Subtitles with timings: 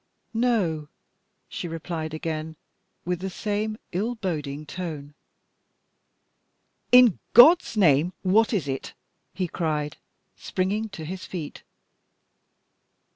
[0.33, 0.87] "No,"
[1.47, 2.55] she replied again,
[3.05, 5.13] with the same ill boding tone.
[6.91, 8.95] "In God's name, what is it?"
[9.31, 9.97] he cried,
[10.35, 11.61] springing to his feet.